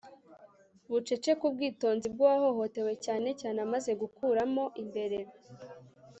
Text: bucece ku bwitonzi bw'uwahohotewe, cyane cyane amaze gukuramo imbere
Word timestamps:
bucece 0.89 1.31
ku 1.39 1.45
bwitonzi 1.53 2.07
bw'uwahohotewe, 2.13 2.93
cyane 3.05 3.29
cyane 3.41 3.57
amaze 3.65 3.91
gukuramo 4.01 4.63
imbere 4.81 5.17